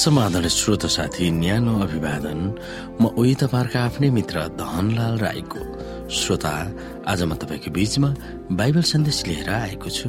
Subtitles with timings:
[0.00, 2.40] समाधान श्रोत साथी न्यानो अभिवादन।
[3.00, 5.60] म उही तपाईँहरूका आफ्नै मित्र धनलाल राईको
[6.08, 6.52] श्रोता।
[7.04, 8.08] आज म तपाईँको बीचमा
[8.48, 10.08] बाइबल सन्देश लिएर आएको छु।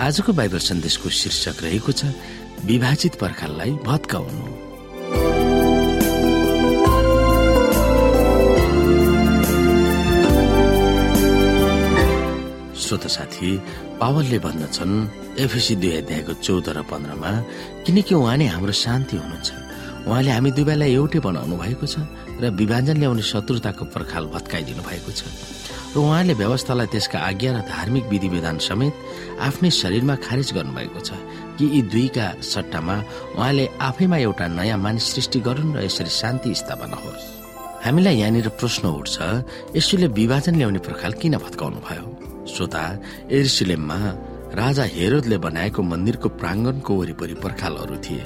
[0.00, 2.08] आजको बाइबल सन्देशको शीर्षक रहेको छ
[2.64, 4.46] विभाजित पर्खाललाई भत्काउनु।
[12.80, 13.50] श्रोत साथी
[14.00, 14.94] पावलले भन्दछन्
[15.42, 17.30] एफएसी दुई अध्यायको चौध र पन्ध्रमा
[17.82, 19.50] किनकि उहाँ नै हाम्रो शान्ति हुनुहुन्छ।
[20.06, 22.06] उहाँले हामी दुवैलाई एउटै बनाउनु भएको छ
[22.38, 25.20] र विभाजन ल्याउने शत्रुताको पर्खाल भत्काइदिनु भएको छ।
[25.94, 28.94] र उहाँले व्यवस्थालाई त्यसका आज्ञा र धार्मिक विधि विधान समेत
[29.42, 31.10] आफ्नै शरीरमा खारेज गर्नुभएको छ
[31.58, 32.96] कि यी दुईका सट्टामा
[33.34, 37.37] उहाँले आफैमा एउटा नयाँ मानिस सृष्टि गरून् र यसरी शान्ति स्थापना होस्।
[37.84, 39.16] हामीलाई यहाँनिर प्रश्न उठ्छ
[39.76, 42.04] यसुले विभाजन ल्याउने पर्खाल किन भत्काउनु भयो
[42.52, 42.82] श्रोता
[43.36, 43.98] एरिसिलेममा
[44.60, 48.22] राजा हेरोदले बनाएको मन्दिरको प्राङ्गणको वरिपरि पर्खालहरू थिए।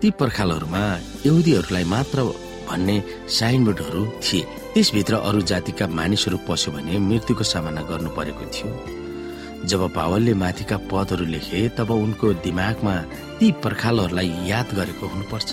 [0.00, 0.82] ती पर्खालहरूमा
[1.26, 2.18] यहुदीहरूलाई मात्र
[2.68, 2.96] भन्ने
[3.38, 4.42] साइनबोर्डहरू थिए।
[4.74, 8.70] त्यसभित्र अरू जातिका मानिसहरू पस्यो भने मृत्युको सामना गर्नु परेको थियो।
[9.70, 12.94] जब पावलले माथिका पदहरू लेखे तब उनको दिमागमा
[13.38, 15.50] ती पर्खालहरूलाई याद गरेको हुनुपर्छ।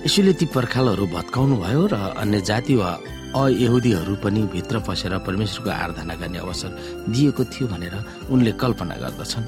[0.00, 2.90] यसैले ती पर्खालहरू भत्काउनु भयो र अन्य जाति वा
[3.36, 6.70] अयहुदीहरू पनि भित्र पसेर परमेश्वरको आराधना गर्ने अवसर
[7.12, 7.94] दिएको थियो भनेर
[8.32, 9.44] उनले कल्पना गर्दछन्।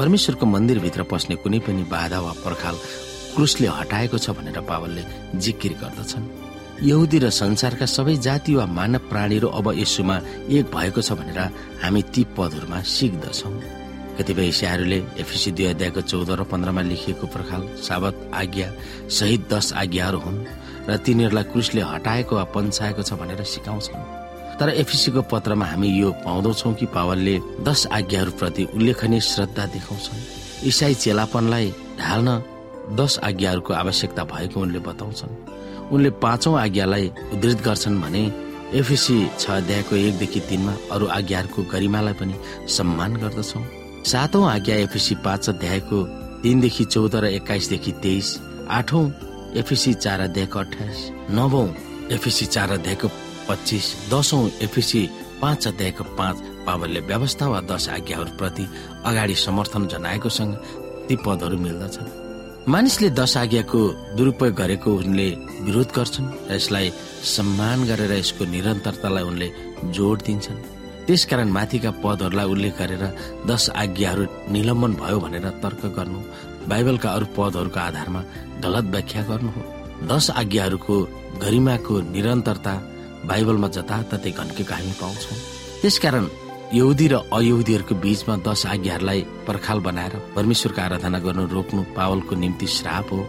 [0.00, 2.76] परमेश्वरको मन्दिरभित्र पस्ने कुनै पनि बाधा वा पर्खाल
[3.36, 5.02] क्रुसले हटाएको छ भनेर पावलले
[5.36, 6.24] जिकिर गर्दछन्।
[6.80, 10.16] यहुदी र संसारका सबै जाति वा मानव प्राणीहरू अब यसुमा
[10.48, 11.40] एक भएको छ भनेर
[11.84, 13.52] हामी ती पदहरूमा सिक्दछौ।
[14.18, 18.68] कतिपय इसाहरूले एफिसी दुई अध्यायको चौध र पन्ध्रमा लेखिएको पर्खाल साबत आज्ञा
[19.08, 20.44] सहित दश आज्ञाहरू हुन्
[20.88, 26.72] र तिनीहरूलाई क्रुसले हटाएको वा पन्छाएको छ भनेर सिकाउँछन्। तर एफिसीको पत्रमा हामी यो पाउँदछौ
[26.74, 27.34] कि पावलले
[27.64, 31.66] दश आज्ञाहरूप्रति उल्लेखनीय श्रद्धा देखाउँछन्। इसाई चेलापनलाई
[32.00, 32.28] ढाल्न
[33.00, 35.32] दश आज्ञाहरूको आवश्यकता भएको उनले बताउँछन्।
[35.92, 38.22] उनले पाँचौं आज्ञालाई उद्धृत गर्छन् भने
[38.78, 42.34] एफिसी छ अध्यायको एकदेखि तिनमा अरू आज्ञाहरूको गरिमालाई पनि
[42.68, 43.60] सम्मान गर्दछौ।
[44.06, 46.02] सातौं आज्ञा एफिसी पाँच अध्यायको
[46.42, 48.28] तिनदेखि चौध र एक्काइसदेखि तेइस
[48.70, 49.04] आठौं
[49.60, 50.98] एफिसी चार अध्यायको अठाइस
[51.30, 51.68] नवौं
[52.12, 53.08] एफिसी चार अध्यायको
[53.48, 55.08] पच्चिस दशौं एफिसी
[55.42, 58.66] पाँच अध्यायको पाँच पावलले व्यवस्था वा दश आज्ञाहरूप्रति
[59.04, 60.54] अगाडि समर्थन जनाएको सँग
[61.08, 62.08] ती पदहरू मिल्दछन्।
[62.68, 63.80] मानिसले दश आज्ञाको
[64.16, 65.28] दुरुपयोग गरेको उनले
[65.60, 66.92] विरोध गर्छन् र यसलाई
[67.36, 69.52] सम्मान गरेर यसको निरन्तरतालाई उनले
[69.92, 73.04] जोड दिन्छन्। त्यसकारण माथिका पदहरूलाई उल्लेख गरेर
[73.46, 76.20] दश आज्ञाहरू निलम्बन भयो भनेर तर्क गर्नु
[76.70, 78.20] बाइबलका अरू पदहरूको आधारमा
[78.64, 79.62] गलत व्याख्या गर्नु हो।
[80.10, 80.96] दश आज्ञाहरूको
[81.42, 82.74] गरिमाको निरन्तरता
[83.30, 85.34] बाइबलमा जताततै घन्केको हामी पाउँछौ।
[85.82, 86.26] त्यसकारण
[86.74, 93.12] यहुदी र अयहुदीहरूको बीचमा दश आज्ञाहरूलाई पर्खाल बनाएर परमेश्वरको आराधना गर्नु रोक्नु पावलको निम्ति श्राप
[93.12, 93.20] हो।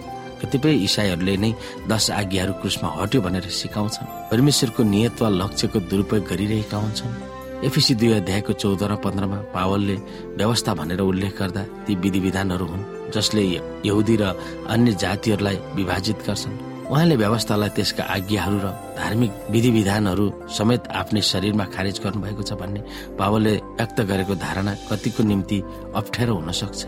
[0.41, 1.51] कतिपय इसाईहरूले नै
[1.89, 7.30] दश आज्ञाहरू क्रुसमा हट्यो भनेर सिकाउँछन्। परमेश्वरको नियत वा लक्ष्यको दुरुपयोग गरिरहेका हुन्छन्।
[7.61, 9.95] एफिसी दुई अध्यायको चौध र पन्ध्रमा पावलले
[10.33, 13.43] व्यवस्था भनेर उल्लेख गर्दा ती विधि विधानहरू हुन् जसले
[13.85, 14.23] यहुदी र
[14.65, 16.57] अन्य जातिहरूलाई विभाजित गर्छन्।
[16.89, 18.67] उहाँले व्यवस्थालाई त्यसका आज्ञाहरू र
[18.97, 22.81] धार्मिक विधि विधानहरू समेत आफ्नै शरीरमा खारेज गर्नुभएको छ भन्ने
[23.21, 25.61] पावलले व्यक्त गरेको धारणा कतिको निम्ति
[25.95, 26.81] अप्ठ्यारो हुन सक्छ।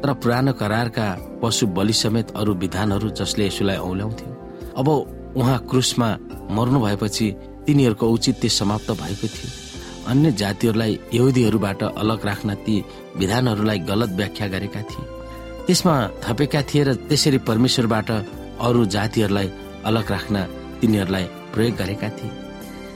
[0.00, 1.06] तर पुरानो करारका
[1.44, 4.32] पशु बलि समेत अरू विधानहरू जसले यसुलाई औल्याउँथ्यो
[4.72, 4.88] अब
[5.36, 6.08] उहाँ क्रुसमा
[6.56, 7.26] मर्नु भएपछि
[7.66, 9.67] तिनीहरूको औचित्य समाप्त भएको थियो।
[10.08, 12.74] अन्य जातिहरूलाई यहुदीहरूबाट अलग राख्न ती
[13.16, 15.04] विधानहरूलाई गलत व्याख्या गरेका थिए।
[15.66, 18.10] त्यसमा थपेका थिए र त्यसरी परमेश्वरबाट
[18.66, 19.48] अरू जातिहरूलाई
[19.84, 20.36] अलग राख्न
[20.80, 22.30] तिनीहरूलाई प्रयोग गरेका थिए।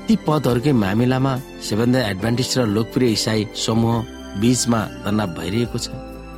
[0.07, 3.95] ती पदहरूकै मामिलामा सेभेन्द एडभान्टेज र लोकप्रिय इसाई समूह
[4.41, 5.89] बीचमा तनाव भइरहेको छ।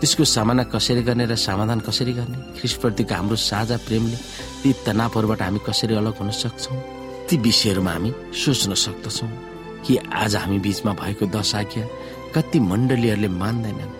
[0.01, 2.39] त्यसको सामना कसरी गर्ने र समाधान कसरी गर्ने?
[2.59, 4.19] ख्रिसप्रतिको हाम्रो साझा प्रेमले
[4.63, 6.77] ती तनावहरूबाट हामी कसरी अलग हुन सक्छौँ?
[7.31, 9.54] ती विषयहरूमा हामी सोच्न सक्दछौँ।
[9.85, 11.85] कि आज हामी बीचमा भएको दश आज्ञा
[12.35, 13.93] कति मण्डलीहरूले मान्दैनन्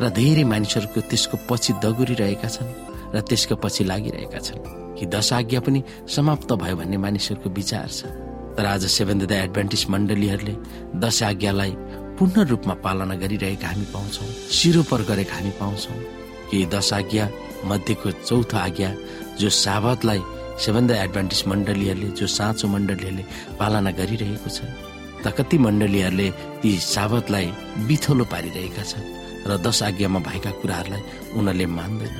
[0.00, 2.70] र धेरै मानिसहरूको त्यसको पछि दगुरिरहेका छन्
[3.14, 4.62] र त्यसको पछि लागिरहेका छन्
[4.96, 5.82] कि दश आज्ञा पनि
[6.14, 8.00] समाप्त भयो भन्ने मानिसहरूको विचार छ।
[8.56, 10.54] तर आज सेभेन द एडभान्टेज मण्डलीहरूले
[11.00, 11.72] दश आज्ञालाई
[12.18, 15.98] पूर्ण रूपमा पालना गरिरहेका हामी पाउँछौँ सिरोपर गरेका हामी पाउँछौँ
[16.50, 17.28] कि दश आज्ञा
[17.64, 18.90] मध्येको चौथो आज्ञा
[19.40, 20.20] जो साबतलाई
[20.64, 23.24] सेभेन द एडभान्टेज मण्डलीहरूले जो साँचो मण्डलीहरूले
[23.60, 24.58] पालना गरिरहेको छ।
[25.26, 26.28] त कति मण्डलीहरूले
[26.62, 27.46] ती साबतलाई
[27.90, 29.10] बिथोलो पारिरहेका छन्
[29.50, 31.02] र दश आज्ञामा भएका कुराहरूलाई
[31.34, 32.14] उनीहरूले मान्दैन।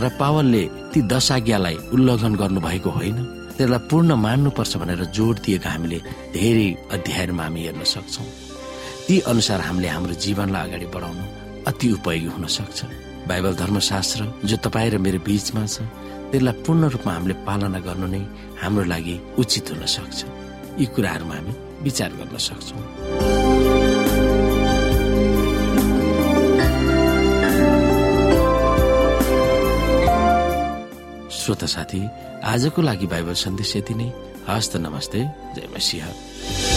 [0.00, 3.18] र पावलले ती दश आज्ञालाई उल्लङ्घन गर्नुभएको होइन
[3.56, 5.98] त्यसलाई पूर्ण मान्नुपर्छ भनेर जोड दिएको हामीले
[6.32, 8.28] धेरै अध्यायमा हामी हेर्न सक्छौँ।
[9.06, 11.24] ती अनुसार हामीले हाम्रो जीवनलाई अगाडि बढाउनु
[11.68, 12.78] अति उपयोगी हुन सक्छ।
[13.28, 15.84] बाइबल धर्मशास्त्र जो तपाईँ र मेरो बीचमा छ
[16.32, 18.22] त्यसलाई पूर्ण रूपमा हामीले पालना गर्नु नै
[18.62, 20.18] हाम्रो लागि उचित हुन सक्छ।
[20.80, 22.82] यी कुराहरूमा हामी विचार गर्न सक्छौँ।
[31.30, 32.00] श्रोता साथी
[32.44, 34.12] आजको लागि बाइबल सन्देश यति नै।
[34.48, 35.20] हस्त नमस्ते
[35.56, 36.69] जय मसिंह।